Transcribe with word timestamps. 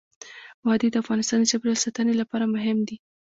وادي 0.65 0.87
د 0.91 0.95
افغانستان 1.03 1.39
د 1.41 1.45
چاپیریال 1.51 1.79
ساتنې 1.85 2.13
لپاره 2.21 2.45
مهم 2.55 2.77
دي. 2.87 2.97